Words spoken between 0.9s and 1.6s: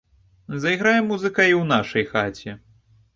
музыка і